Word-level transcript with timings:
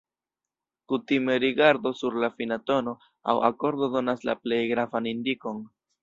Kutime 0.91 1.33
rigardo 1.43 1.89
sur 1.99 2.15
la 2.23 2.29
fina 2.39 2.57
tono 2.69 2.93
aŭ 3.33 3.35
akordo 3.51 3.89
donas 3.97 4.25
la 4.31 4.35
plej 4.47 4.59
gravan 4.73 5.11
indikon. 5.13 5.61